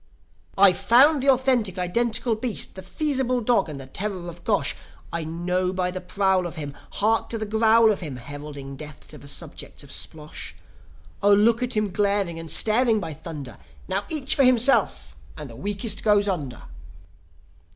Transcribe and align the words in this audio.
"I've 0.57 0.77
found 0.79 1.21
the 1.21 1.29
authentic, 1.29 1.77
identical 1.77 2.33
beast! 2.33 2.73
The 2.73 2.81
Feasible 2.81 3.39
Dog, 3.39 3.69
and 3.69 3.79
the 3.79 3.85
terror 3.85 4.27
of 4.29 4.43
Gosh! 4.43 4.75
I 5.13 5.23
know 5.23 5.71
by 5.71 5.91
the 5.91 6.01
prowl 6.01 6.47
of 6.47 6.55
him. 6.55 6.73
Hark 6.93 7.29
to 7.29 7.37
the 7.37 7.45
growl 7.45 7.91
of 7.91 7.99
him! 7.99 8.15
Heralding 8.15 8.77
death 8.77 9.07
to 9.09 9.19
the 9.19 9.27
subjects 9.27 9.83
of 9.83 9.91
Splosh. 9.91 10.55
Oh, 11.21 11.35
look 11.35 11.61
at 11.61 11.77
him 11.77 11.91
glaring 11.91 12.39
and 12.39 12.49
staring, 12.49 12.99
by 12.99 13.13
thunder! 13.13 13.59
Now 13.87 14.05
each 14.09 14.33
for 14.33 14.43
himself, 14.43 15.15
and 15.37 15.47
the 15.47 15.55
weakest 15.55 16.03
goes 16.03 16.27
under! 16.27 16.63